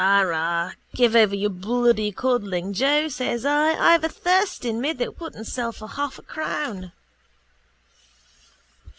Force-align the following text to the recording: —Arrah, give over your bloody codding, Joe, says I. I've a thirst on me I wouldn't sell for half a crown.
—Arrah, 0.03 0.73
give 0.95 1.15
over 1.15 1.35
your 1.35 1.51
bloody 1.51 2.11
codding, 2.11 2.73
Joe, 2.73 3.07
says 3.07 3.45
I. 3.45 3.75
I've 3.77 4.03
a 4.03 4.09
thirst 4.09 4.65
on 4.65 4.81
me 4.81 4.95
I 4.99 5.07
wouldn't 5.09 5.45
sell 5.45 5.71
for 5.71 5.89
half 5.89 6.17
a 6.17 6.23
crown. 6.23 6.91